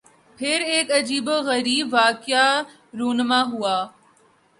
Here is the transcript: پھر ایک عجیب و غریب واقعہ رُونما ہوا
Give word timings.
پھر 0.37 0.61
ایک 0.65 0.91
عجیب 0.91 1.27
و 1.27 1.37
غریب 1.49 1.93
واقعہ 1.93 2.47
رُونما 2.97 3.41
ہوا 3.51 3.77